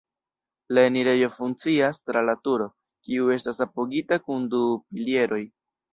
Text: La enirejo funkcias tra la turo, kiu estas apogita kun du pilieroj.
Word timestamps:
La 0.77 0.85
enirejo 0.91 1.27
funkcias 1.41 2.01
tra 2.11 2.23
la 2.29 2.35
turo, 2.47 2.67
kiu 3.09 3.29
estas 3.39 3.61
apogita 3.67 4.19
kun 4.29 4.49
du 4.55 4.63
pilieroj. 4.87 5.43